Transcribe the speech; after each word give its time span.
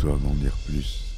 Histoire 0.00 0.16
d'en 0.16 0.32
dire 0.32 0.56
plus. 0.64 1.09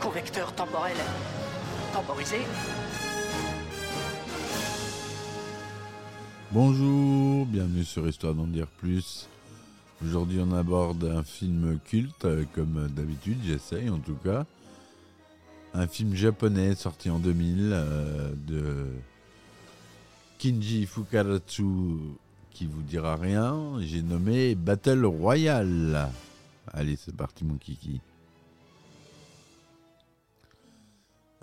Convecteur 0.00 0.54
temporel 0.54 0.96
temporisé. 1.92 2.36
Bonjour, 6.52 7.46
bienvenue 7.46 7.84
sur 7.84 8.06
Histoire 8.06 8.34
d'en 8.34 8.46
dire 8.46 8.66
plus. 8.66 9.28
Aujourd'hui, 10.04 10.38
on 10.40 10.52
aborde 10.52 11.04
un 11.04 11.22
film 11.22 11.78
culte, 11.84 12.26
euh, 12.26 12.44
comme 12.54 12.88
d'habitude, 12.94 13.38
j'essaye 13.44 13.88
en 13.88 13.98
tout 13.98 14.16
cas. 14.16 14.44
Un 15.72 15.86
film 15.86 16.14
japonais 16.14 16.74
sorti 16.74 17.10
en 17.10 17.18
2000 17.18 17.70
euh, 17.72 18.32
de 18.46 18.86
Kinji 20.38 20.86
Fukaratsu, 20.86 21.64
qui 22.50 22.66
vous 22.66 22.82
dira 22.82 23.16
rien. 23.16 23.78
J'ai 23.80 24.02
nommé 24.02 24.54
Battle 24.54 25.06
Royale. 25.06 26.10
Allez, 26.72 26.96
c'est 26.96 27.16
parti, 27.16 27.44
mon 27.44 27.56
kiki. 27.56 28.00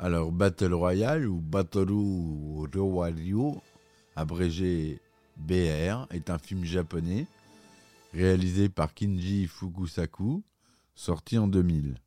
Alors, 0.04 0.32
Battle 0.32 0.74
Royale 0.74 1.28
ou 1.28 1.40
Batoru 1.40 2.66
Rowario, 2.76 3.62
abrégé 4.16 5.00
BR, 5.38 6.08
est 6.10 6.32
un 6.32 6.40
film 6.40 6.66
japonais 6.66 7.28
réalisé 8.12 8.68
par 8.68 8.96
Kinji 8.96 9.46
Fukusaku, 9.46 10.44
sorti 10.96 11.38
en 11.38 11.48
2000. 11.48 12.02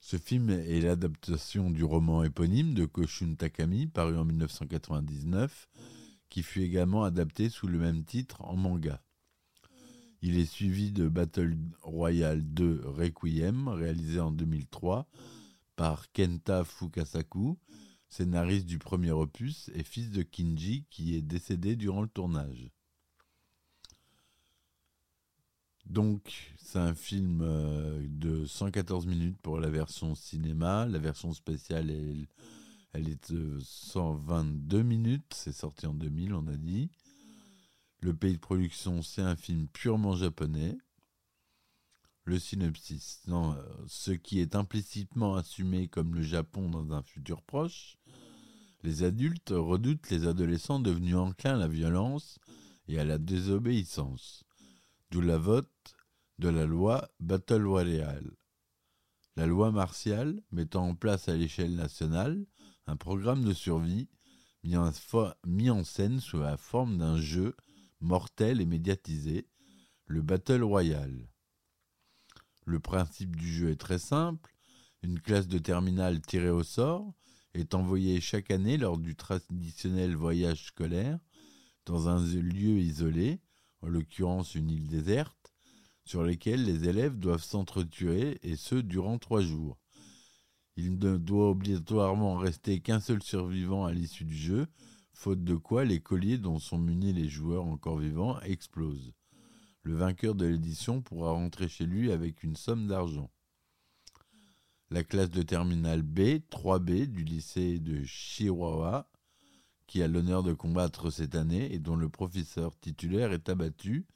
Ce 0.00 0.16
film 0.16 0.50
est 0.50 0.80
l'adaptation 0.80 1.70
du 1.70 1.84
roman 1.84 2.24
éponyme 2.24 2.74
de 2.74 2.84
Koshun 2.84 3.36
Takami, 3.36 3.86
paru 3.86 4.18
en 4.18 4.24
1999, 4.24 5.68
qui 6.30 6.42
fut 6.42 6.62
également 6.62 7.04
adapté 7.04 7.48
sous 7.48 7.68
le 7.68 7.78
même 7.78 8.02
titre 8.02 8.42
en 8.42 8.56
manga. 8.56 9.00
Il 10.20 10.36
est 10.36 10.50
suivi 10.50 10.90
de 10.90 11.08
Battle 11.08 11.56
Royale 11.82 12.42
2 12.42 12.80
Requiem, 12.86 13.68
réalisé 13.68 14.18
en 14.18 14.32
2003 14.32 15.06
Kenta 16.12 16.64
Fukasaku, 16.64 17.56
scénariste 18.08 18.66
du 18.66 18.78
premier 18.78 19.12
opus 19.12 19.70
et 19.74 19.82
fils 19.82 20.10
de 20.10 20.22
Kinji 20.22 20.84
qui 20.90 21.16
est 21.16 21.22
décédé 21.22 21.76
durant 21.76 22.02
le 22.02 22.08
tournage. 22.08 22.70
Donc, 25.86 26.54
c'est 26.58 26.78
un 26.78 26.94
film 26.94 27.40
euh, 27.42 28.06
de 28.08 28.44
114 28.44 29.06
minutes 29.06 29.38
pour 29.42 29.58
la 29.58 29.70
version 29.70 30.14
cinéma. 30.14 30.86
La 30.86 30.98
version 30.98 31.32
spéciale, 31.32 31.90
elle, 31.90 32.28
elle 32.92 33.08
est 33.08 33.32
de 33.32 33.58
122 33.60 34.82
minutes. 34.82 35.32
C'est 35.34 35.52
sorti 35.52 35.86
en 35.86 35.94
2000, 35.94 36.34
on 36.34 36.46
a 36.46 36.56
dit. 36.56 36.90
Le 38.02 38.14
pays 38.14 38.34
de 38.34 38.38
production, 38.38 39.02
c'est 39.02 39.22
un 39.22 39.34
film 39.34 39.66
purement 39.66 40.14
japonais. 40.14 40.76
Le 42.30 42.38
synopsis, 42.38 43.24
euh, 43.26 43.54
ce 43.88 44.12
qui 44.12 44.38
est 44.38 44.54
implicitement 44.54 45.34
assumé 45.34 45.88
comme 45.88 46.14
le 46.14 46.22
Japon 46.22 46.70
dans 46.70 46.92
un 46.92 47.02
futur 47.02 47.42
proche. 47.42 47.98
Les 48.84 49.02
adultes 49.02 49.50
redoutent 49.50 50.10
les 50.10 50.28
adolescents 50.28 50.78
devenus 50.78 51.16
enclins 51.16 51.56
à 51.56 51.58
la 51.58 51.66
violence 51.66 52.38
et 52.86 53.00
à 53.00 53.04
la 53.04 53.18
désobéissance. 53.18 54.44
D'où 55.10 55.22
la 55.22 55.38
vote 55.38 55.96
de 56.38 56.48
la 56.48 56.66
loi 56.66 57.10
Battle 57.18 57.66
Royale. 57.66 58.30
La 59.34 59.46
loi 59.46 59.72
martiale 59.72 60.40
mettant 60.52 60.86
en 60.86 60.94
place 60.94 61.28
à 61.28 61.36
l'échelle 61.36 61.74
nationale 61.74 62.46
un 62.86 62.94
programme 62.94 63.44
de 63.44 63.52
survie 63.52 64.08
mis 64.62 64.76
en, 64.76 64.92
mis 65.48 65.70
en 65.70 65.82
scène 65.82 66.20
sous 66.20 66.38
la 66.38 66.56
forme 66.56 66.96
d'un 66.96 67.20
jeu 67.20 67.56
mortel 67.98 68.60
et 68.60 68.66
médiatisé, 68.66 69.48
le 70.06 70.22
Battle 70.22 70.62
Royale. 70.62 71.29
Le 72.70 72.78
principe 72.78 73.34
du 73.34 73.52
jeu 73.52 73.70
est 73.70 73.80
très 73.80 73.98
simple. 73.98 74.54
Une 75.02 75.18
classe 75.18 75.48
de 75.48 75.58
terminale 75.58 76.20
tirée 76.20 76.50
au 76.50 76.62
sort 76.62 77.12
est 77.52 77.74
envoyée 77.74 78.20
chaque 78.20 78.52
année 78.52 78.76
lors 78.76 78.96
du 78.96 79.16
traditionnel 79.16 80.14
voyage 80.14 80.66
scolaire 80.66 81.18
dans 81.84 82.08
un 82.08 82.24
lieu 82.24 82.78
isolé, 82.78 83.40
en 83.82 83.88
l'occurrence 83.88 84.54
une 84.54 84.70
île 84.70 84.86
déserte, 84.86 85.52
sur 86.04 86.22
lequel 86.22 86.64
les 86.64 86.88
élèves 86.88 87.18
doivent 87.18 87.42
s'entretuer 87.42 88.38
et 88.44 88.54
ce 88.54 88.76
durant 88.76 89.18
trois 89.18 89.42
jours. 89.42 89.76
Il 90.76 90.92
ne 90.92 91.16
doit 91.16 91.50
obligatoirement 91.50 92.36
rester 92.36 92.78
qu'un 92.78 93.00
seul 93.00 93.20
survivant 93.20 93.84
à 93.84 93.92
l'issue 93.92 94.24
du 94.24 94.36
jeu, 94.36 94.68
faute 95.12 95.42
de 95.42 95.56
quoi 95.56 95.84
les 95.84 95.98
colliers 95.98 96.38
dont 96.38 96.60
sont 96.60 96.78
munis 96.78 97.14
les 97.14 97.28
joueurs 97.28 97.64
encore 97.64 97.98
vivants 97.98 98.40
explosent. 98.42 99.12
Le 99.82 99.94
vainqueur 99.94 100.34
de 100.34 100.46
l'édition 100.46 101.00
pourra 101.00 101.32
rentrer 101.32 101.68
chez 101.68 101.86
lui 101.86 102.12
avec 102.12 102.42
une 102.42 102.56
somme 102.56 102.86
d'argent. 102.86 103.30
La 104.90 105.02
classe 105.04 105.30
de 105.30 105.42
terminale 105.42 106.02
B, 106.02 106.40
3B 106.50 107.06
du 107.06 107.24
lycée 107.24 107.78
de 107.78 108.02
Chihuahua, 108.04 109.08
qui 109.86 110.02
a 110.02 110.08
l'honneur 110.08 110.42
de 110.42 110.52
combattre 110.52 111.10
cette 111.10 111.34
année 111.34 111.72
et 111.72 111.78
dont 111.78 111.96
le 111.96 112.08
professeur 112.08 112.78
titulaire 112.78 113.32
est 113.32 113.48
abattu 113.48 114.06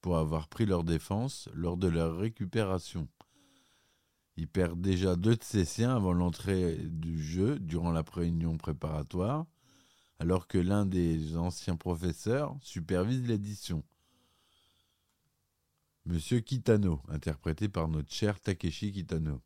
pour 0.00 0.18
avoir 0.18 0.48
pris 0.48 0.66
leur 0.66 0.84
défense 0.84 1.48
lors 1.54 1.76
de 1.76 1.88
leur 1.88 2.18
récupération. 2.18 3.08
Il 4.36 4.48
perd 4.48 4.80
déjà 4.80 5.16
deux 5.16 5.36
de 5.36 5.42
ses 5.42 5.64
siens 5.64 5.94
avant 5.94 6.12
l'entrée 6.12 6.76
du 6.76 7.22
jeu 7.22 7.58
durant 7.58 7.92
la 7.92 8.02
réunion 8.02 8.56
préparatoire, 8.58 9.46
alors 10.18 10.46
que 10.46 10.58
l'un 10.58 10.86
des 10.86 11.36
anciens 11.36 11.76
professeurs 11.76 12.56
supervise 12.60 13.26
l'édition. 13.26 13.82
Monsieur 16.04 16.40
Kitano, 16.40 17.00
interprété 17.08 17.68
par 17.68 17.86
notre 17.86 18.12
cher 18.12 18.40
Takeshi 18.40 18.90
Kitano, 18.92 19.40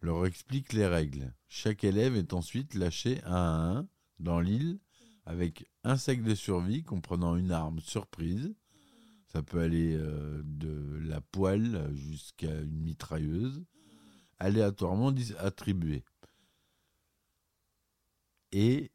leur 0.00 0.26
explique 0.26 0.72
les 0.72 0.86
règles. 0.86 1.34
Chaque 1.48 1.82
élève 1.82 2.14
est 2.14 2.32
ensuite 2.32 2.74
lâché 2.74 3.20
un 3.24 3.32
à 3.32 3.78
un 3.78 3.88
dans 4.20 4.38
l'île 4.38 4.78
avec 5.26 5.68
un 5.82 5.96
sac 5.96 6.22
de 6.22 6.36
survie 6.36 6.84
comprenant 6.84 7.34
une 7.34 7.50
arme 7.50 7.80
surprise. 7.80 8.54
Ça 9.26 9.42
peut 9.42 9.60
aller 9.60 9.96
euh, 9.96 10.40
de 10.44 11.00
la 11.02 11.20
poêle 11.20 11.90
jusqu'à 11.94 12.60
une 12.60 12.80
mitrailleuse, 12.80 13.64
aléatoirement 14.38 15.12
attribuée. 15.38 16.04
Et 18.52 18.92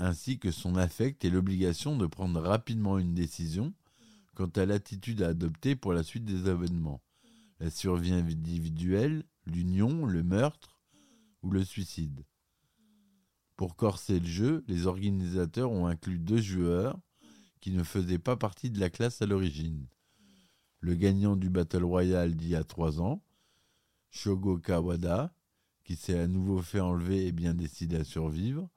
ainsi 0.00 0.38
que 0.38 0.50
son 0.50 0.76
affect 0.76 1.24
et 1.24 1.30
l'obligation 1.30 1.96
de 1.96 2.06
prendre 2.06 2.40
rapidement 2.40 2.98
une 2.98 3.14
décision 3.14 3.74
quant 4.34 4.48
à 4.56 4.64
l'attitude 4.64 5.22
à 5.22 5.28
adopter 5.28 5.76
pour 5.76 5.92
la 5.92 6.02
suite 6.02 6.24
des 6.24 6.48
événements. 6.48 7.02
La 7.60 7.70
survie 7.70 8.12
individuelle, 8.12 9.24
l'union, 9.44 10.06
le 10.06 10.22
meurtre 10.22 10.80
ou 11.42 11.50
le 11.50 11.64
suicide. 11.64 12.24
Pour 13.56 13.76
corser 13.76 14.20
le 14.20 14.26
jeu, 14.26 14.64
les 14.66 14.86
organisateurs 14.86 15.70
ont 15.70 15.86
inclus 15.86 16.18
deux 16.18 16.40
joueurs 16.40 16.98
qui 17.60 17.70
ne 17.72 17.82
faisaient 17.82 18.18
pas 18.18 18.36
partie 18.36 18.70
de 18.70 18.80
la 18.80 18.88
classe 18.88 19.20
à 19.20 19.26
l'origine. 19.26 19.86
Le 20.80 20.94
gagnant 20.94 21.36
du 21.36 21.50
Battle 21.50 21.84
Royale 21.84 22.34
d'il 22.34 22.48
y 22.48 22.56
a 22.56 22.64
trois 22.64 23.02
ans, 23.02 23.22
Shogo 24.08 24.56
Kawada, 24.56 25.34
qui 25.84 25.94
s'est 25.96 26.18
à 26.18 26.26
nouveau 26.26 26.62
fait 26.62 26.80
enlever 26.80 27.26
et 27.26 27.32
bien 27.32 27.52
décidé 27.52 27.96
à 27.96 28.04
survivre, 28.04 28.70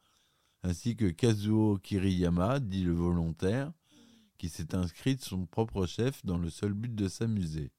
ainsi 0.63 0.95
que 0.95 1.09
Kazuo 1.09 1.77
Kiriyama, 1.77 2.59
dit 2.59 2.83
le 2.83 2.93
volontaire, 2.93 3.71
qui 4.37 4.49
s'est 4.49 4.75
inscrit 4.75 5.15
de 5.15 5.21
son 5.21 5.45
propre 5.45 5.85
chef 5.85 6.25
dans 6.25 6.37
le 6.37 6.49
seul 6.49 6.73
but 6.73 6.93
de 6.93 7.07
s'amuser, 7.07 7.71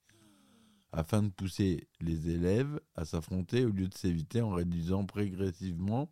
afin 0.93 1.23
de 1.23 1.29
pousser 1.29 1.89
les 2.01 2.31
élèves 2.31 2.81
à 2.95 3.05
s'affronter 3.05 3.65
au 3.65 3.71
lieu 3.71 3.89
de 3.89 3.97
s'éviter 3.97 4.41
en 4.41 4.51
réduisant 4.51 5.05
progressivement 5.05 6.11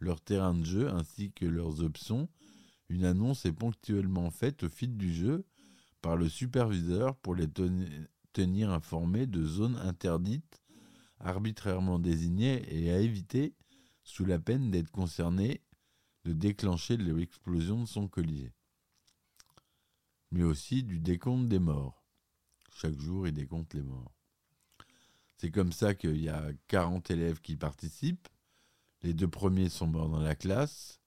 leur 0.00 0.20
terrain 0.20 0.54
de 0.54 0.64
jeu 0.64 0.88
ainsi 0.90 1.32
que 1.32 1.46
leurs 1.46 1.82
options. 1.82 2.28
Une 2.88 3.04
annonce 3.04 3.46
est 3.46 3.52
ponctuellement 3.52 4.30
faite 4.30 4.62
au 4.64 4.68
fil 4.68 4.96
du 4.96 5.12
jeu 5.12 5.44
par 6.00 6.16
le 6.16 6.28
superviseur 6.28 7.16
pour 7.16 7.34
les 7.34 7.46
teni- 7.46 8.06
tenir 8.32 8.70
informés 8.70 9.26
de 9.26 9.44
zones 9.44 9.76
interdites 9.76 10.62
arbitrairement 11.20 11.98
désignés 11.98 12.62
et 12.70 12.92
à 12.92 13.00
éviter, 13.00 13.54
sous 14.04 14.24
la 14.24 14.38
peine 14.38 14.70
d'être 14.70 14.90
concerné, 14.90 15.60
de 16.28 16.34
déclencher 16.34 16.98
l'explosion 16.98 17.80
de 17.80 17.86
son 17.86 18.06
collier. 18.06 18.52
Mais 20.30 20.42
aussi 20.42 20.82
du 20.82 21.00
décompte 21.00 21.48
des 21.48 21.58
morts. 21.58 22.04
Chaque 22.70 23.00
jour, 23.00 23.26
il 23.26 23.32
décompte 23.32 23.72
les 23.72 23.82
morts. 23.82 24.12
C'est 25.38 25.50
comme 25.50 25.72
ça 25.72 25.94
qu'il 25.94 26.20
y 26.20 26.28
a 26.28 26.50
40 26.66 27.10
élèves 27.10 27.40
qui 27.40 27.56
participent. 27.56 28.28
Les 29.02 29.14
deux 29.14 29.28
premiers 29.28 29.70
sont 29.70 29.86
morts 29.86 30.10
dans 30.10 30.20
la 30.20 30.34
classe 30.34 31.00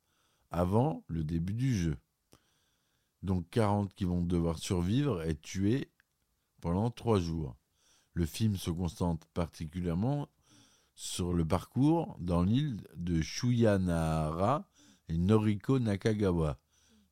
avant 0.49 1.03
le 1.07 1.23
début 1.23 1.53
du 1.53 1.77
jeu. 1.77 1.97
Donc 3.21 3.47
40 3.51 3.93
qui 3.93 4.05
vont 4.05 4.23
devoir 4.23 4.57
survivre 4.57 5.21
et 5.21 5.35
tuer 5.35 5.91
pendant 6.61 6.89
trois 6.89 7.19
jours. 7.19 7.55
Le 8.13 8.25
film 8.25 8.57
se 8.57 8.71
concentre 8.71 9.27
particulièrement 9.27 10.29
sur 10.95 11.31
le 11.31 11.45
parcours 11.45 12.17
dans 12.19 12.41
l'île 12.41 12.81
de 12.95 13.21
Shuyanahara 13.21 14.67
et 15.11 15.17
Noriko 15.17 15.79
Nakagawa, 15.79 16.57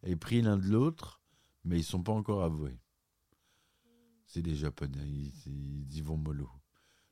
et 0.03 0.15
pris 0.15 0.41
l'un 0.41 0.57
de 0.57 0.67
l'autre, 0.67 1.21
mais 1.65 1.75
ils 1.75 1.79
ne 1.79 1.85
sont 1.85 2.01
pas 2.01 2.13
encore 2.13 2.43
avoués. 2.43 2.79
C'est 4.25 4.41
des 4.41 4.55
Japonais, 4.55 5.05
ils, 5.45 5.97
y 5.97 6.01
vont 6.01 6.17
mollo. 6.17 6.49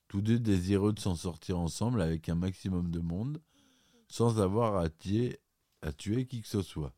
Tous 0.07 0.21
deux 0.21 0.39
désireux 0.39 0.93
de 0.93 0.99
s'en 0.99 1.15
sortir 1.15 1.59
ensemble 1.59 2.01
avec 2.01 2.29
un 2.29 2.35
maximum 2.35 2.89
de 2.89 2.99
monde, 2.99 3.41
sans 4.07 4.39
avoir 4.39 4.77
à 4.77 4.89
tuer, 4.89 5.39
à 5.81 5.91
tuer 5.91 6.25
qui 6.25 6.41
que 6.41 6.47
ce 6.47 6.61
soit. 6.61 6.93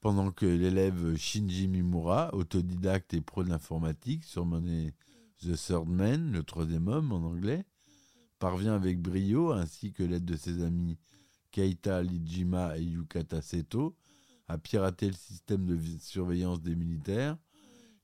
Pendant 0.00 0.30
que 0.30 0.46
l'élève 0.46 1.16
Shinji 1.16 1.66
Mimura, 1.66 2.32
autodidacte 2.34 3.14
et 3.14 3.20
pro 3.20 3.42
de 3.42 3.48
l'informatique, 3.48 4.24
surnommé 4.24 4.94
The 5.40 5.56
Third 5.56 5.88
Man, 5.88 6.30
le 6.30 6.44
troisième 6.44 6.86
homme 6.86 7.10
en 7.10 7.24
anglais, 7.24 7.64
parvient 8.38 8.74
avec 8.74 9.00
brio, 9.00 9.50
ainsi 9.50 9.92
que 9.92 10.04
l'aide 10.04 10.24
de 10.24 10.36
ses 10.36 10.62
amis 10.62 10.98
Keita 11.52 12.02
Lijima 12.02 12.76
et 12.78 12.82
Yukata 12.82 13.42
Seto, 13.42 13.94
à 14.48 14.58
pirater 14.58 15.06
le 15.08 15.16
système 15.16 15.66
de 15.66 15.78
surveillance 16.00 16.60
des 16.62 16.74
militaires, 16.74 17.38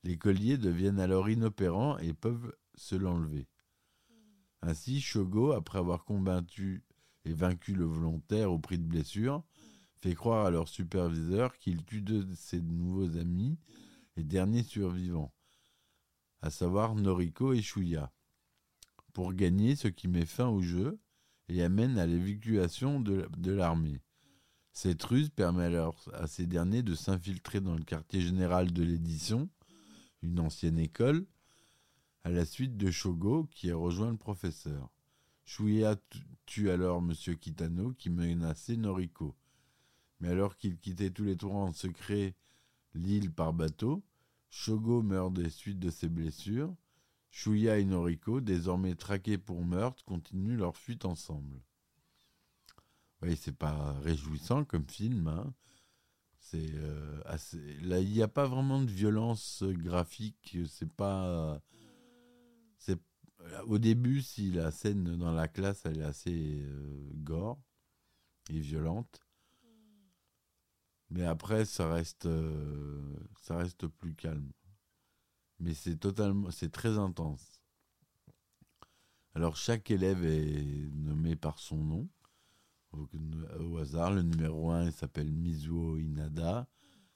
les 0.03 0.17
colliers 0.17 0.57
deviennent 0.57 0.99
alors 0.99 1.29
inopérants 1.29 1.97
et 1.97 2.13
peuvent 2.13 2.55
se 2.75 2.95
l'enlever. 2.95 3.47
Ainsi, 4.61 5.01
Shogo, 5.01 5.51
après 5.51 5.79
avoir 5.79 6.05
combattu 6.05 6.83
et 7.25 7.33
vaincu 7.33 7.73
le 7.73 7.85
volontaire 7.85 8.51
au 8.51 8.59
prix 8.59 8.77
de 8.77 8.85
blessures, 8.85 9.43
fait 10.01 10.15
croire 10.15 10.45
à 10.45 10.51
leur 10.51 10.67
superviseur 10.67 11.57
qu'il 11.57 11.83
tue 11.83 12.01
deux 12.01 12.23
de 12.23 12.35
ses 12.35 12.61
nouveaux 12.61 13.17
amis 13.17 13.57
et 14.15 14.23
derniers 14.23 14.63
survivants, 14.63 15.33
à 16.41 16.49
savoir 16.49 16.95
Noriko 16.95 17.53
et 17.53 17.61
Shuya, 17.61 18.11
pour 19.13 19.33
gagner 19.33 19.75
ce 19.75 19.87
qui 19.87 20.07
met 20.07 20.25
fin 20.25 20.47
au 20.47 20.61
jeu 20.61 20.99
et 21.49 21.63
amène 21.63 21.97
à 21.97 22.05
l'évacuation 22.05 22.99
de, 22.99 23.51
l'armée. 23.51 23.99
Cette 24.71 25.03
ruse 25.03 25.29
permet 25.29 25.65
alors 25.65 26.09
à 26.13 26.27
ces 26.27 26.45
derniers 26.45 26.83
de 26.83 26.95
s'infiltrer 26.95 27.59
dans 27.59 27.75
le 27.75 27.83
quartier 27.83 28.21
général 28.21 28.71
de 28.71 28.83
l'édition, 28.83 29.49
une 30.21 30.39
ancienne 30.39 30.79
école, 30.79 31.25
à 32.23 32.29
la 32.29 32.45
suite 32.45 32.77
de 32.77 32.91
Shogo 32.91 33.47
qui 33.51 33.71
a 33.71 33.75
rejoint 33.75 34.11
le 34.11 34.17
professeur. 34.17 34.89
Shuya 35.45 35.95
tue 36.45 36.69
alors 36.69 36.99
M. 36.99 37.13
Kitano 37.35 37.93
qui 37.93 38.09
menaçait 38.09 38.77
Noriko. 38.77 39.35
Mais 40.19 40.29
alors 40.29 40.55
qu'il 40.57 40.77
quittait 40.77 41.09
tous 41.09 41.23
les 41.23 41.35
tours 41.35 41.55
en 41.55 41.73
secret 41.73 42.35
l'île 42.93 43.31
par 43.31 43.53
bateau, 43.53 44.03
Shogo 44.49 45.01
meurt 45.01 45.33
des 45.33 45.49
suites 45.49 45.79
de 45.79 45.89
ses 45.89 46.09
blessures. 46.09 46.75
Shuya 47.31 47.77
et 47.77 47.85
Noriko, 47.85 48.41
désormais 48.41 48.95
traqués 48.95 49.37
pour 49.37 49.63
meurtre, 49.63 50.03
continuent 50.05 50.57
leur 50.57 50.75
fuite 50.75 51.05
ensemble. 51.05 51.61
Oui, 53.21 53.35
c'est 53.35 53.55
pas 53.55 53.93
réjouissant 53.99 54.63
comme 54.65 54.89
film. 54.89 55.27
Hein. 55.27 55.53
C'est 56.39 56.73
euh, 56.73 57.21
là, 57.81 57.99
il 57.99 58.11
n'y 58.11 58.23
a 58.23 58.27
pas 58.27 58.47
vraiment 58.47 58.81
de 58.81 58.89
violence 58.89 59.63
graphique. 59.63 60.57
C'est 60.67 60.91
pas. 60.91 61.61
Au 63.65 63.77
début, 63.77 64.21
si 64.21 64.51
la 64.51 64.69
scène 64.69 65.17
dans 65.17 65.31
la 65.31 65.47
classe, 65.47 65.85
elle 65.85 65.99
est 65.99 66.03
assez 66.03 66.61
euh, 66.61 67.09
gore 67.15 67.57
et 68.49 68.59
violente. 68.59 69.21
Mais 71.09 71.25
après, 71.25 71.65
ça 71.65 71.91
reste, 71.91 72.25
euh, 72.25 73.15
ça 73.41 73.57
reste 73.57 73.87
plus 73.87 74.13
calme. 74.13 74.51
Mais 75.59 75.73
c'est 75.73 75.97
totalement, 75.97 76.51
c'est 76.51 76.71
très 76.71 76.97
intense. 76.97 77.61
Alors 79.35 79.55
chaque 79.55 79.91
élève 79.91 80.25
est 80.25 80.89
nommé 80.93 81.35
par 81.35 81.59
son 81.59 81.77
nom. 81.77 82.09
Au, 82.91 83.77
hasard, 83.77 84.11
le 84.11 84.23
numéro 84.23 84.71
1 84.71 84.91
s'appelle 84.91 85.31
Mizuo 85.31 85.97
Inada. 85.97 86.67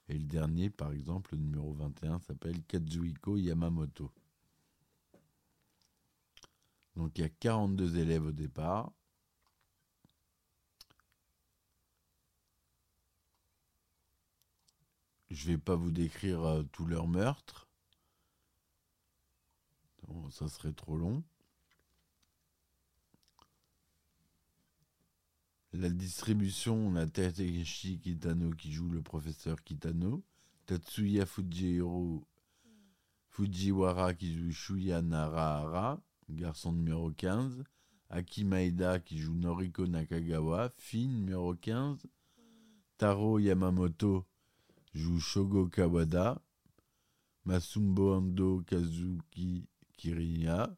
Et 0.10 0.14
le 0.14 0.26
dernier, 0.26 0.70
par 0.70 0.92
exemple, 0.92 1.36
le 1.36 1.42
numéro 1.42 1.74
21, 1.74 2.20
s'appelle 2.20 2.62
Kazuhiko 2.64 3.38
Yamamoto. 3.38 4.12
Donc 6.96 7.18
il 7.18 7.22
y 7.22 7.24
a 7.26 7.30
42 7.30 7.98
élèves 7.98 8.26
au 8.26 8.32
départ. 8.32 8.92
Je 15.30 15.48
ne 15.50 15.54
vais 15.56 15.58
pas 15.58 15.76
vous 15.76 15.92
décrire 15.92 16.44
euh, 16.44 16.64
tous 16.72 16.86
leurs 16.86 17.08
meurtres. 17.08 17.68
Ça 20.30 20.48
serait 20.48 20.74
trop 20.74 20.98
long. 20.98 21.24
La 25.74 25.90
distribution, 25.90 26.76
on 26.76 26.96
a 26.96 27.08
Takeshi 27.08 28.00
Kitano 28.00 28.52
qui 28.52 28.72
joue 28.72 28.90
le 28.90 29.02
professeur 29.02 29.64
Kitano, 29.64 30.24
Tatsuya 30.68 31.26
Fujihiro 31.26 32.24
Fujiwara 33.30 34.14
qui 34.14 34.32
joue 34.32 34.52
Shuya 34.52 35.02
Narahara, 35.02 36.00
garçon 36.30 36.74
numéro 36.74 37.10
15, 37.12 37.64
Aki 38.12 38.46
Maeda 38.46 39.00
qui 39.00 39.18
joue 39.18 39.34
Noriko 39.34 39.88
Nakagawa, 39.88 40.70
fille 40.78 41.08
numéro 41.08 41.56
15, 41.56 42.06
Taro 43.00 43.40
Yamamoto 43.40 44.28
joue 44.94 45.20
Shogo 45.20 45.68
Kawada, 45.68 46.40
Masumbo 47.46 48.14
Ando 48.14 48.64
Kazuki 48.68 49.68
Kiriya, 50.04 50.70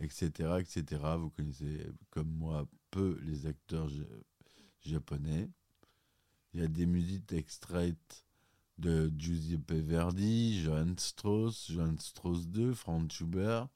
etc., 0.00 0.58
etc. 0.60 1.00
Vous 1.18 1.30
connaissez 1.30 1.90
comme 2.10 2.28
moi 2.28 2.68
peu 2.90 3.18
les 3.22 3.46
acteurs 3.46 3.88
japonais. 4.82 5.48
Il 6.52 6.60
y 6.60 6.62
a 6.62 6.68
des 6.68 6.84
musiques 6.84 7.32
extraites 7.32 8.26
de 8.76 9.10
Giuseppe 9.16 9.72
Verdi, 9.72 10.62
Johann 10.62 10.98
Strauss, 10.98 11.70
Johann 11.70 11.98
Strauss 11.98 12.44
II, 12.54 12.74
Franz 12.74 13.14
Schubert 13.14 13.66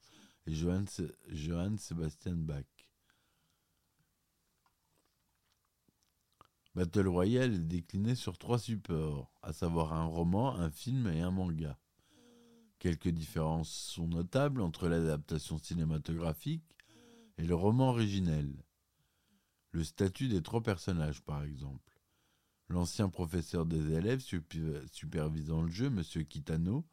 et 0.45 0.53
Johann, 0.53 0.85
Johann 1.29 1.79
Sebastian 1.79 2.35
Bach. 2.35 2.63
Battle 6.75 7.07
Royale 7.07 7.55
est 7.55 7.59
décliné 7.59 8.13
sur 8.13 8.37
trois 8.37 8.59
supports, 8.59 9.33
à 9.41 9.51
savoir 9.51 9.93
un 9.93 10.05
roman, 10.05 10.55
un 10.57 10.69
film 10.69 11.07
et 11.07 11.21
un 11.21 11.31
manga. 11.31 11.80
Quelques 12.81 13.09
différences 13.09 13.69
sont 13.69 14.07
notables 14.07 14.59
entre 14.59 14.87
l'adaptation 14.87 15.59
cinématographique 15.59 16.65
et 17.37 17.45
le 17.45 17.53
roman 17.53 17.89
originel. 17.89 18.51
Le 19.69 19.83
statut 19.83 20.27
des 20.27 20.41
trois 20.41 20.63
personnages, 20.63 21.21
par 21.21 21.43
exemple. 21.43 21.99
L'ancien 22.69 23.07
professeur 23.07 23.67
des 23.67 23.91
élèves 23.93 24.25
supervisant 24.91 25.61
le 25.61 25.69
jeu, 25.69 25.85
M. 25.85 26.01
Kitano, 26.25 26.83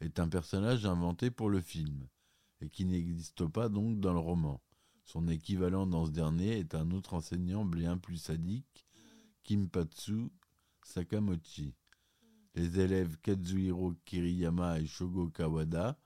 est 0.00 0.18
un 0.18 0.30
personnage 0.30 0.86
inventé 0.86 1.30
pour 1.30 1.50
le 1.50 1.60
film, 1.60 2.08
et 2.62 2.70
qui 2.70 2.86
n'existe 2.86 3.46
pas 3.48 3.68
donc 3.68 4.00
dans 4.00 4.14
le 4.14 4.20
roman. 4.20 4.62
Son 5.04 5.28
équivalent 5.28 5.86
dans 5.86 6.06
ce 6.06 6.10
dernier 6.10 6.58
est 6.58 6.74
un 6.74 6.90
autre 6.90 7.12
enseignant 7.12 7.66
bien 7.66 7.98
plus 7.98 8.16
sadique, 8.16 8.86
Kimpatsu 9.44 10.30
Sakamochi. 10.84 11.74
Les 12.58 12.80
élèves 12.80 13.16
Kazuhiro 13.18 13.94
Kiriyama 14.04 14.80
et 14.80 14.86
Shogo 14.88 15.28
Kawada 15.28 15.96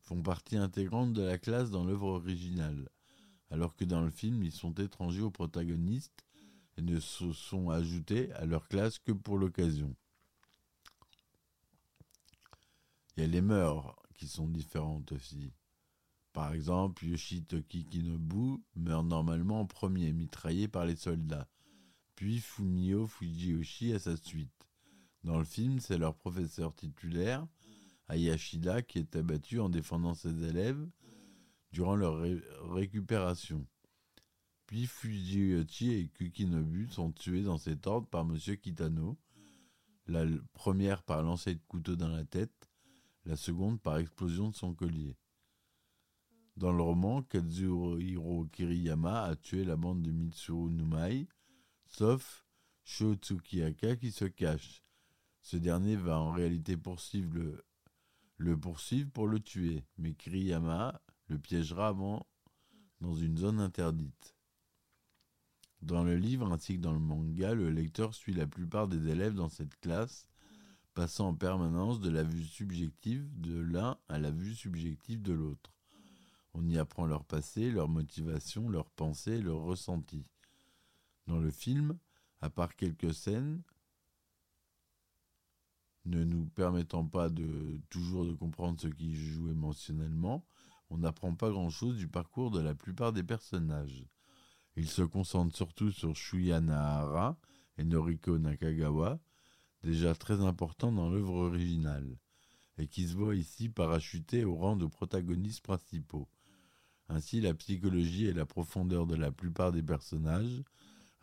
font 0.00 0.20
partie 0.20 0.56
intégrante 0.56 1.12
de 1.12 1.22
la 1.22 1.38
classe 1.38 1.70
dans 1.70 1.84
l'œuvre 1.84 2.08
originale, 2.08 2.88
alors 3.48 3.76
que 3.76 3.84
dans 3.84 4.02
le 4.02 4.10
film, 4.10 4.42
ils 4.42 4.50
sont 4.50 4.74
étrangers 4.74 5.22
aux 5.22 5.30
protagonistes 5.30 6.26
et 6.76 6.82
ne 6.82 6.98
se 6.98 7.32
sont 7.32 7.70
ajoutés 7.70 8.32
à 8.32 8.44
leur 8.44 8.66
classe 8.66 8.98
que 8.98 9.12
pour 9.12 9.38
l'occasion. 9.38 9.94
Il 13.16 13.20
y 13.20 13.24
a 13.24 13.28
les 13.28 13.40
mœurs 13.40 13.94
qui 14.16 14.26
sont 14.26 14.48
différentes 14.48 15.12
aussi. 15.12 15.52
Par 16.32 16.52
exemple, 16.52 17.06
Yoshitoki 17.06 17.84
Kinobu 17.84 18.60
meurt 18.74 19.06
normalement 19.06 19.60
en 19.60 19.66
premier, 19.66 20.12
mitraillé 20.12 20.66
par 20.66 20.86
les 20.86 20.96
soldats 20.96 21.46
puis 22.20 22.40
Fumio 22.40 23.06
Fujiyoshi 23.06 23.94
à 23.94 23.98
sa 23.98 24.14
suite. 24.14 24.50
Dans 25.22 25.38
le 25.38 25.44
film, 25.44 25.80
c'est 25.80 25.98
leur 25.98 26.14
professeur 26.14 26.74
titulaire, 26.74 27.46
Ayashida, 28.08 28.82
qui 28.82 28.98
est 28.98 29.16
abattu 29.16 29.60
en 29.60 29.68
défendant 29.68 30.14
ses 30.14 30.44
élèves, 30.44 30.88
durant 31.72 31.94
leur 31.94 32.22
récupération. 32.72 33.66
Puis 34.66 34.86
Fujiochi 34.86 35.92
et 35.92 36.08
Kukinobu 36.08 36.88
sont 36.88 37.12
tués 37.12 37.42
dans 37.42 37.58
cet 37.58 37.86
ordre 37.86 38.08
par 38.08 38.22
M. 38.22 38.38
Kitano, 38.56 39.18
la 40.06 40.24
première 40.52 41.02
par 41.02 41.22
lancer 41.22 41.54
de 41.54 41.60
couteau 41.68 41.96
dans 41.96 42.08
la 42.08 42.24
tête, 42.24 42.68
la 43.24 43.36
seconde 43.36 43.80
par 43.80 43.98
explosion 43.98 44.48
de 44.48 44.54
son 44.54 44.74
collier. 44.74 45.16
Dans 46.56 46.72
le 46.72 46.82
roman, 46.82 47.22
Kazuhiro 47.22 48.46
Kiriyama 48.46 49.22
a 49.22 49.36
tué 49.36 49.64
la 49.64 49.76
bande 49.76 50.02
de 50.02 50.10
Mitsuru 50.10 50.70
Numai, 50.70 51.28
sauf 51.86 52.44
Sho 52.82 53.14
Tsukiyaka 53.14 53.96
qui 53.96 54.10
se 54.10 54.24
cache. 54.24 54.82
Ce 55.42 55.56
dernier 55.56 55.96
va 55.96 56.18
en 56.18 56.32
réalité 56.32 56.76
le 58.36 58.56
poursuivre 58.56 59.10
pour 59.10 59.26
le 59.26 59.40
tuer, 59.40 59.84
mais 59.98 60.14
Kiriyama 60.14 61.00
le 61.28 61.38
piégera 61.38 61.88
avant 61.88 62.26
dans 63.00 63.14
une 63.14 63.38
zone 63.38 63.60
interdite. 63.60 64.36
Dans 65.82 66.04
le 66.04 66.16
livre 66.16 66.52
ainsi 66.52 66.76
que 66.76 66.82
dans 66.82 66.92
le 66.92 66.98
manga, 66.98 67.54
le 67.54 67.70
lecteur 67.70 68.14
suit 68.14 68.34
la 68.34 68.46
plupart 68.46 68.86
des 68.86 69.08
élèves 69.08 69.34
dans 69.34 69.48
cette 69.48 69.78
classe, 69.80 70.26
passant 70.92 71.28
en 71.28 71.34
permanence 71.34 72.00
de 72.00 72.10
la 72.10 72.22
vue 72.22 72.44
subjective 72.44 73.26
de 73.40 73.58
l'un 73.58 73.96
à 74.08 74.18
la 74.18 74.30
vue 74.30 74.54
subjective 74.54 75.22
de 75.22 75.32
l'autre. 75.32 75.72
On 76.52 76.68
y 76.68 76.76
apprend 76.78 77.06
leur 77.06 77.24
passé, 77.24 77.70
leur 77.70 77.88
motivation, 77.88 78.68
leurs 78.68 78.90
pensées, 78.90 79.40
leurs 79.40 79.62
ressentis. 79.62 80.26
Dans 81.26 81.38
le 81.38 81.50
film, 81.50 81.96
à 82.40 82.50
part 82.50 82.74
quelques 82.74 83.14
scènes, 83.14 83.62
ne 86.06 86.24
nous 86.24 86.46
permettant 86.46 87.04
pas 87.04 87.28
de 87.28 87.80
toujours 87.90 88.24
de 88.24 88.32
comprendre 88.32 88.80
ce 88.80 88.88
qui 88.88 89.14
joue 89.14 89.50
émotionnellement, 89.50 90.46
on 90.90 90.98
n'apprend 90.98 91.34
pas 91.34 91.50
grand-chose 91.50 91.96
du 91.96 92.08
parcours 92.08 92.50
de 92.50 92.60
la 92.60 92.74
plupart 92.74 93.12
des 93.12 93.22
personnages. 93.22 94.04
Il 94.76 94.88
se 94.88 95.02
concentre 95.02 95.54
surtout 95.54 95.90
sur 95.90 96.16
Shuya 96.16 96.60
Nahara 96.60 97.38
et 97.78 97.84
Noriko 97.84 98.38
Nakagawa, 98.38 99.20
déjà 99.82 100.14
très 100.14 100.40
importants 100.40 100.92
dans 100.92 101.10
l'œuvre 101.10 101.34
originale, 101.34 102.18
et 102.78 102.86
qui 102.86 103.06
se 103.06 103.14
voient 103.14 103.36
ici 103.36 103.68
parachutés 103.68 104.44
au 104.44 104.56
rang 104.56 104.76
de 104.76 104.86
protagonistes 104.86 105.62
principaux. 105.62 106.28
Ainsi, 107.08 107.40
la 107.40 107.54
psychologie 107.54 108.26
et 108.26 108.32
la 108.32 108.46
profondeur 108.46 109.06
de 109.06 109.16
la 109.16 109.32
plupart 109.32 109.72
des 109.72 109.82
personnages 109.82 110.62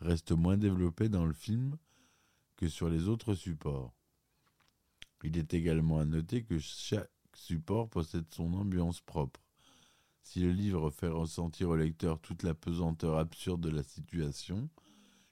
restent 0.00 0.32
moins 0.32 0.56
développées 0.56 1.08
dans 1.08 1.24
le 1.24 1.32
film 1.32 1.76
que 2.56 2.68
sur 2.68 2.88
les 2.88 3.08
autres 3.08 3.34
supports. 3.34 3.97
Il 5.24 5.36
est 5.36 5.52
également 5.54 5.98
à 5.98 6.04
noter 6.04 6.44
que 6.44 6.58
chaque 6.58 7.10
support 7.34 7.88
possède 7.88 8.26
son 8.32 8.52
ambiance 8.54 9.00
propre. 9.00 9.40
Si 10.22 10.40
le 10.40 10.52
livre 10.52 10.90
fait 10.90 11.08
ressentir 11.08 11.70
au 11.70 11.76
lecteur 11.76 12.20
toute 12.20 12.42
la 12.42 12.54
pesanteur 12.54 13.18
absurde 13.18 13.60
de 13.60 13.70
la 13.70 13.82
situation, 13.82 14.68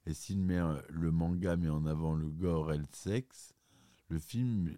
et 0.06 0.14
s'il 0.14 0.38
met 0.38 0.60
le 0.88 1.10
manga 1.10 1.56
met 1.56 1.68
en 1.68 1.84
avant 1.86 2.14
le 2.14 2.28
gore 2.28 2.72
et 2.72 2.78
le 2.78 2.86
sexe, 2.92 3.54
le 4.08 4.18
film 4.18 4.76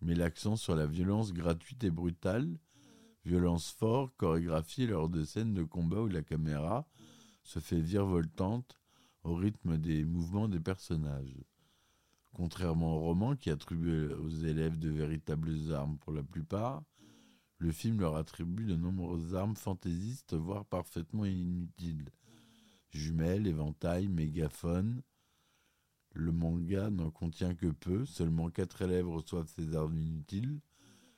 met 0.00 0.14
l'accent 0.14 0.56
sur 0.56 0.76
la 0.76 0.86
violence 0.86 1.32
gratuite 1.32 1.82
et 1.84 1.90
brutale, 1.90 2.58
violence 3.24 3.70
forte, 3.70 4.14
chorégraphiée 4.16 4.86
lors 4.86 5.08
de 5.08 5.24
scènes 5.24 5.54
de 5.54 5.64
combat 5.64 6.02
où 6.02 6.08
la 6.08 6.22
caméra 6.22 6.86
se 7.42 7.58
fait 7.58 7.80
virevoltante 7.80 8.78
au 9.22 9.34
rythme 9.34 9.78
des 9.78 10.04
mouvements 10.04 10.48
des 10.48 10.60
personnages. 10.60 11.36
Contrairement 12.34 12.96
au 12.96 13.00
roman 13.00 13.36
qui 13.36 13.48
attribue 13.48 14.08
aux 14.08 14.28
élèves 14.28 14.76
de 14.76 14.90
véritables 14.90 15.72
armes 15.72 15.98
pour 15.98 16.12
la 16.12 16.24
plupart, 16.24 16.82
le 17.58 17.70
film 17.70 18.00
leur 18.00 18.16
attribue 18.16 18.64
de 18.64 18.74
nombreuses 18.74 19.36
armes 19.36 19.54
fantaisistes, 19.54 20.34
voire 20.34 20.64
parfaitement 20.64 21.24
inutiles. 21.24 22.10
Jumelles, 22.90 23.46
éventails, 23.46 24.08
mégaphones. 24.08 25.00
Le 26.12 26.32
manga 26.32 26.90
n'en 26.90 27.10
contient 27.10 27.54
que 27.54 27.68
peu, 27.68 28.04
seulement 28.04 28.50
quatre 28.50 28.82
élèves 28.82 29.08
reçoivent 29.08 29.52
ces 29.54 29.76
armes 29.76 29.96
inutiles, 29.96 30.60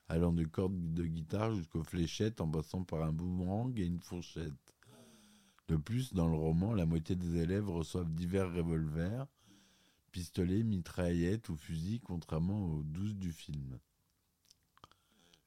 allant 0.08 0.32
de 0.32 0.44
cordes 0.44 0.92
de 0.92 1.06
guitare 1.06 1.54
jusqu'aux 1.54 1.82
fléchettes 1.82 2.42
en 2.42 2.48
passant 2.48 2.84
par 2.84 3.02
un 3.02 3.12
boomerang 3.12 3.78
et 3.78 3.86
une 3.86 4.00
fourchette. 4.00 4.74
De 5.68 5.76
plus, 5.76 6.12
dans 6.12 6.28
le 6.28 6.36
roman, 6.36 6.74
la 6.74 6.84
moitié 6.84 7.16
des 7.16 7.38
élèves 7.38 7.68
reçoivent 7.68 8.12
divers 8.12 8.52
revolvers, 8.52 9.26
pistolets, 10.16 10.62
mitraillettes 10.62 11.50
ou 11.50 11.56
fusils, 11.58 12.00
contrairement 12.00 12.72
aux 12.72 12.82
douze 12.82 13.14
du 13.16 13.32
film. 13.32 13.78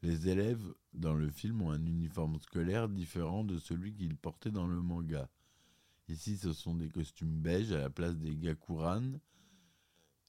Les 0.03 0.29
élèves 0.29 0.63
dans 0.93 1.15
le 1.15 1.31
film 1.31 1.63
ont 1.63 1.71
un 1.71 1.83
uniforme 1.87 2.39
scolaire 2.39 2.87
différent 2.87 3.43
de 3.43 3.57
celui 3.57 3.95
qu'ils 3.95 4.15
portaient 4.15 4.51
dans 4.51 4.67
le 4.67 4.79
manga. 4.79 5.27
Ici, 6.07 6.37
ce 6.37 6.53
sont 6.53 6.75
des 6.75 6.87
costumes 6.87 7.41
beiges 7.41 7.71
à 7.71 7.79
la 7.79 7.89
place 7.89 8.15
des 8.17 8.35
Gakuran 8.35 9.13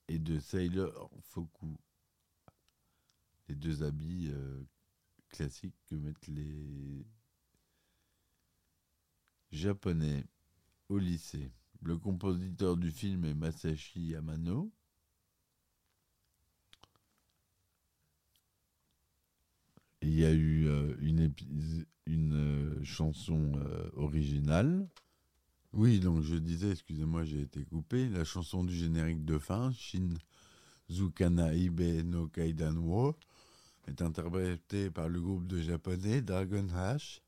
et 0.08 0.18
de 0.18 0.38
Sailor 0.38 1.10
Foku. 1.20 1.76
Les 3.50 3.56
deux 3.56 3.82
habits 3.82 4.30
euh, 4.32 4.62
classiques 5.28 5.76
que 5.84 5.96
mettent 5.96 6.28
les 6.28 7.04
Japonais 9.52 10.24
au 10.88 10.96
lycée. 10.96 11.52
Le 11.82 11.96
compositeur 11.96 12.76
du 12.76 12.90
film 12.90 13.24
est 13.24 13.34
Masashi 13.34 14.00
Yamano. 14.00 14.70
Il 20.02 20.18
y 20.18 20.24
a 20.24 20.32
eu 20.32 20.66
euh, 20.66 20.94
une, 21.00 22.34
euh, 22.34 22.84
chanson 22.84 23.52
euh, 23.56 23.90
originale. 23.96 24.86
Oui, 25.72 26.00
donc 26.00 26.22
je 26.22 26.36
disais, 26.36 26.70
excusez-moi, 26.72 27.24
j'ai 27.24 27.42
été 27.42 27.64
coupé. 27.64 28.08
La 28.08 28.24
chanson 28.24 28.64
du 28.64 28.74
générique 28.74 29.24
de 29.24 29.38
fin, 29.38 29.72
Shin 29.72 30.14
Zukana 30.90 31.54
Ibe 31.54 32.04
no 32.04 32.28
Kaidan 32.28 32.76
Wo, 32.76 33.16
est 33.86 34.02
interprétée 34.02 34.90
par 34.90 35.08
le 35.08 35.20
groupe 35.20 35.46
de 35.46 35.60
japonais 35.60 36.22
Dragon 36.22 36.66
Hash. 36.74 37.22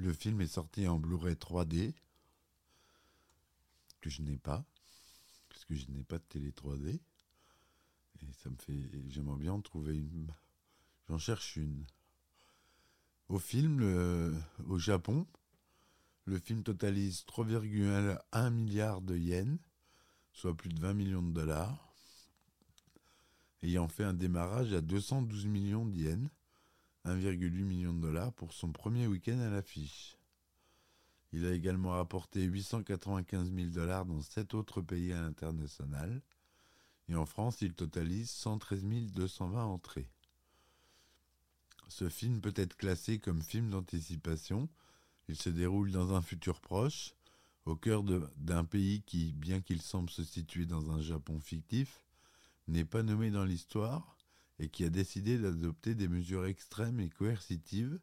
Le 0.00 0.12
film 0.12 0.40
est 0.40 0.46
sorti 0.46 0.88
en 0.88 0.98
Blu-ray 0.98 1.34
3D, 1.34 1.94
que 4.00 4.10
je 4.10 4.22
n'ai 4.22 4.38
pas, 4.38 4.64
parce 5.48 5.64
que 5.64 5.74
je 5.74 5.86
n'ai 5.90 6.02
pas 6.02 6.18
de 6.18 6.24
télé 6.24 6.50
3D. 6.50 7.00
Et 8.22 8.32
ça 8.42 8.50
me 8.50 8.56
fait. 8.56 8.90
J'aimerais 9.08 9.38
bien 9.38 9.52
en 9.52 9.60
trouver 9.60 9.96
une. 9.96 10.32
J'en 11.08 11.18
cherche 11.18 11.56
une. 11.56 11.86
Au 13.28 13.38
film, 13.38 13.82
au 14.66 14.78
Japon, 14.78 15.26
le 16.24 16.38
film 16.38 16.62
totalise 16.62 17.24
3,1 17.26 18.50
milliards 18.50 19.02
de 19.02 19.16
yens, 19.16 19.58
soit 20.32 20.56
plus 20.56 20.70
de 20.70 20.80
20 20.80 20.94
millions 20.94 21.22
de 21.22 21.32
dollars, 21.32 21.94
ayant 23.62 23.88
fait 23.88 24.04
un 24.04 24.14
démarrage 24.14 24.72
à 24.72 24.80
212 24.80 25.46
millions 25.46 25.86
de 25.86 25.94
1,8 27.06 27.64
million 27.64 27.92
de 27.92 28.00
dollars 28.00 28.32
pour 28.32 28.52
son 28.52 28.72
premier 28.72 29.06
week-end 29.06 29.38
à 29.40 29.48
l'affiche. 29.48 30.18
Il 31.32 31.46
a 31.46 31.52
également 31.52 31.90
rapporté 31.90 32.42
895 32.42 33.52
000 33.52 33.68
dollars 33.68 34.04
dans 34.04 34.20
sept 34.20 34.54
autres 34.54 34.80
pays 34.80 35.12
à 35.12 35.22
l'international, 35.22 36.22
et 37.08 37.14
en 37.14 37.26
France, 37.26 37.62
il 37.62 37.72
totalise 37.72 38.30
113 38.30 38.84
220 39.12 39.64
entrées. 39.64 40.08
Ce 41.88 42.08
film 42.08 42.40
peut 42.40 42.52
être 42.54 42.76
classé 42.76 43.18
comme 43.18 43.42
film 43.42 43.70
d'anticipation. 43.70 44.68
Il 45.28 45.36
se 45.36 45.50
déroule 45.50 45.90
dans 45.90 46.14
un 46.14 46.22
futur 46.22 46.60
proche, 46.60 47.14
au 47.64 47.74
cœur 47.76 48.04
d'un 48.36 48.64
pays 48.64 49.02
qui, 49.02 49.32
bien 49.32 49.60
qu'il 49.60 49.82
semble 49.82 50.10
se 50.10 50.22
situer 50.22 50.66
dans 50.66 50.90
un 50.90 51.00
Japon 51.00 51.40
fictif, 51.40 52.04
n'est 52.68 52.84
pas 52.84 53.02
nommé 53.02 53.30
dans 53.30 53.44
l'histoire 53.44 54.16
et 54.60 54.68
qui 54.68 54.84
a 54.84 54.90
décidé 54.90 55.38
d'adopter 55.38 55.94
des 55.94 56.06
mesures 56.06 56.46
extrêmes 56.46 57.00
et 57.00 57.10
coercitives 57.10 57.98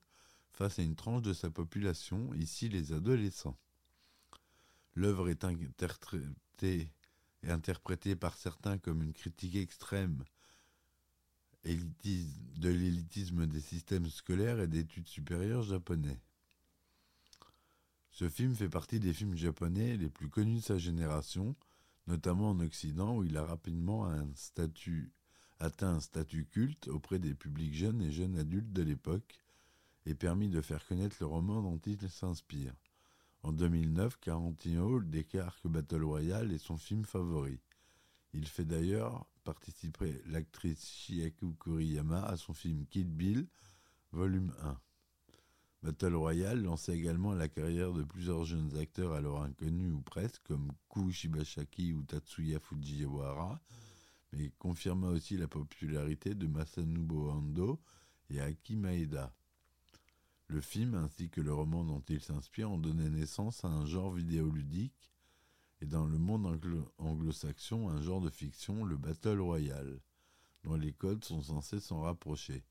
face 0.51 0.79
à 0.79 0.81
une 0.81 0.95
tranche 0.95 1.21
de 1.21 1.33
sa 1.33 1.49
population, 1.49 2.33
ici 2.33 2.67
les 2.67 2.91
adolescents. 2.91 3.57
L'œuvre 4.95 5.29
est 5.29 5.45
interprétée 5.45 6.91
est 7.43 7.51
interprété 7.51 8.15
par 8.15 8.35
certains 8.35 8.79
comme 8.79 9.03
une 9.03 9.13
critique 9.13 9.55
extrême 9.55 10.23
de 11.63 12.69
l'élitisme 12.69 13.45
des 13.45 13.59
systèmes 13.59 14.09
scolaires 14.09 14.59
et 14.59 14.67
d'études 14.67 15.07
supérieures 15.07 15.63
japonais. 15.63 16.19
Ce 18.11 18.29
film 18.29 18.55
fait 18.55 18.69
partie 18.69 18.99
des 18.99 19.13
films 19.13 19.35
japonais 19.35 19.97
les 19.97 20.09
plus 20.09 20.29
connus 20.29 20.55
de 20.55 20.63
sa 20.63 20.77
génération, 20.77 21.55
notamment 22.07 22.51
en 22.51 22.59
Occident 22.61 23.17
où 23.17 23.23
il 23.23 23.37
a 23.37 23.45
rapidement 23.45 24.07
un 24.07 24.33
statut, 24.33 25.11
atteint 25.59 25.95
un 25.95 25.99
statut 25.99 26.45
culte 26.45 26.87
auprès 26.87 27.19
des 27.19 27.33
publics 27.33 27.73
jeunes 27.73 28.01
et 28.01 28.11
jeunes 28.11 28.37
adultes 28.37 28.73
de 28.73 28.83
l'époque 28.83 29.39
et 30.05 30.15
permis 30.15 30.49
de 30.49 30.61
faire 30.61 30.85
connaître 30.85 31.17
le 31.19 31.25
roman 31.25 31.61
dont 31.61 31.79
il 31.85 32.09
s'inspire. 32.09 32.73
En 33.43 33.51
2009, 33.51 34.19
Carantino 34.19 35.01
déclare 35.01 35.59
que 35.61 35.67
Battle 35.67 36.03
Royale 36.03 36.51
est 36.51 36.57
son 36.57 36.77
film 36.77 37.05
favori. 37.05 37.59
Il 38.33 38.47
fait 38.47 38.65
d'ailleurs 38.65 39.25
participer 39.43 40.21
l'actrice 40.25 40.85
Chieko 40.85 41.53
Kuriyama 41.53 42.23
à 42.23 42.35
son 42.35 42.53
film 42.53 42.85
Kid 42.87 43.09
Bill, 43.09 43.47
volume 44.11 44.53
1. 44.63 44.79
Battle 45.83 46.15
Royale 46.15 46.61
lançait 46.61 46.97
également 46.97 47.33
la 47.33 47.47
carrière 47.47 47.93
de 47.93 48.03
plusieurs 48.03 48.43
jeunes 48.43 48.75
acteurs 48.77 49.13
alors 49.13 49.43
inconnus 49.43 49.93
ou 49.93 50.01
presque, 50.01 50.41
comme 50.43 50.71
Ku 50.89 51.11
Shibashaki 51.11 51.93
ou 51.93 52.03
Tatsuya 52.03 52.59
Fujiwara, 52.59 53.61
mais 54.33 54.51
confirma 54.59 55.09
aussi 55.09 55.37
la 55.37 55.47
popularité 55.47 56.35
de 56.35 56.47
Masanobu 56.47 57.29
Ando 57.29 57.79
et 58.29 58.41
Aki 58.41 58.75
Maeda. 58.75 59.33
Le 60.47 60.61
film 60.61 60.95
ainsi 60.95 61.29
que 61.29 61.41
le 61.41 61.53
roman 61.53 61.83
dont 61.83 62.03
il 62.07 62.21
s'inspire 62.21 62.71
ont 62.71 62.77
donné 62.77 63.09
naissance 63.09 63.65
à 63.65 63.67
un 63.67 63.85
genre 63.85 64.13
vidéoludique 64.13 65.11
et 65.81 65.85
dans 65.85 66.05
le 66.05 66.17
monde 66.17 66.45
anglo-saxon 66.97 67.89
un 67.89 68.01
genre 68.01 68.21
de 68.21 68.29
fiction, 68.29 68.83
le 68.83 68.97
Battle 68.97 69.39
Royale, 69.39 69.99
dont 70.63 70.75
les 70.75 70.93
codes 70.93 71.23
sont 71.23 71.41
censés 71.41 71.79
s'en 71.79 72.01
rapprocher. 72.01 72.63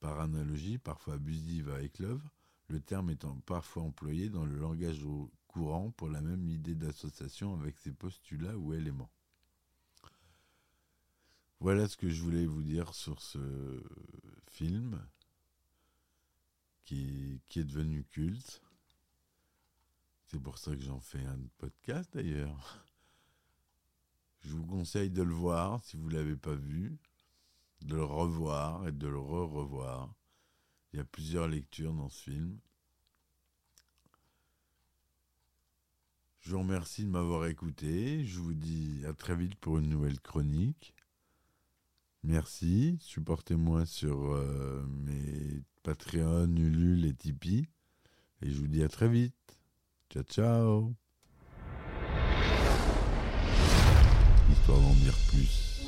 Par 0.00 0.20
analogie, 0.20 0.78
parfois 0.78 1.14
abusive 1.14 1.68
avec 1.70 1.98
l'œuvre, 1.98 2.32
le 2.68 2.80
terme 2.80 3.10
étant 3.10 3.38
parfois 3.40 3.82
employé 3.82 4.30
dans 4.30 4.46
le 4.46 4.56
langage 4.56 5.04
courant 5.46 5.90
pour 5.90 6.08
la 6.08 6.20
même 6.22 6.48
idée 6.48 6.74
d'association 6.74 7.54
avec 7.54 7.78
ses 7.78 7.92
postulats 7.92 8.56
ou 8.56 8.72
éléments. 8.72 9.10
Voilà 11.62 11.86
ce 11.86 11.96
que 11.96 12.08
je 12.08 12.20
voulais 12.20 12.44
vous 12.44 12.64
dire 12.64 12.92
sur 12.92 13.22
ce 13.22 13.38
film 14.48 15.00
qui, 16.84 17.40
est 17.54 17.62
devenu 17.62 18.02
culte. 18.02 18.60
C'est 20.26 20.40
pour 20.40 20.58
ça 20.58 20.74
que 20.74 20.82
j'en 20.82 20.98
fais 20.98 21.24
un 21.24 21.38
podcast 21.58 22.12
d'ailleurs. 22.14 22.84
Je 24.40 24.48
vous 24.48 24.66
conseille 24.66 25.10
de 25.10 25.22
le 25.22 25.32
voir 25.32 25.84
si 25.84 25.96
vous 25.96 26.08
ne 26.08 26.14
l'avez 26.14 26.34
pas 26.34 26.56
vu, 26.56 26.98
de 27.82 27.94
le 27.94 28.02
revoir 28.02 28.88
et 28.88 28.92
de 28.92 29.06
le 29.06 29.20
re-revoir. 29.20 30.12
Il 30.92 30.96
y 30.96 31.00
a 31.00 31.04
plusieurs 31.04 31.46
lectures 31.46 31.94
dans 31.94 32.08
ce 32.08 32.24
film. 32.24 32.58
Je 36.40 36.50
vous 36.50 36.58
remercie 36.58 37.04
de 37.04 37.10
m'avoir 37.10 37.46
écouté. 37.46 38.24
Je 38.24 38.40
vous 38.40 38.54
dis 38.54 39.04
à 39.06 39.12
très 39.12 39.36
vite 39.36 39.54
pour 39.54 39.78
une 39.78 39.90
nouvelle 39.90 40.18
chronique. 40.18 40.92
Merci. 42.24 42.98
Supportez-moi 43.00 43.84
sur 43.84 44.32
euh, 44.32 44.84
mes 44.88 45.62
Patreon, 45.82 46.54
Ulule 46.56 47.04
et 47.04 47.14
Tipeee. 47.14 47.66
Et 48.42 48.50
je 48.50 48.60
vous 48.60 48.68
dis 48.68 48.82
à 48.82 48.88
très 48.88 49.08
vite. 49.08 49.34
Ciao, 50.10 50.22
ciao. 50.22 50.94
Histoire 54.50 54.78
d'en 54.80 54.94
dire 54.94 55.16
plus. 55.30 55.86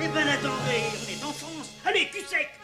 Eh 0.00 0.08
ben 0.08 0.28
attendez, 0.28 0.82
on 1.00 1.10
est 1.10 1.24
en 1.24 1.32
France. 1.32 1.72
Allez, 1.84 2.08
cul 2.12 2.24
sec 2.28 2.63